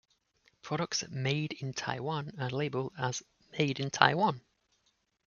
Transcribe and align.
Products 0.63 1.03
made 1.11 1.53
in 1.53 1.73
Taiwan 1.73 2.31
are 2.39 2.49
labeled 2.49 2.91
as 2.97 3.21
"Made 3.55 3.79
in 3.79 3.91
Taiwan". 3.91 4.41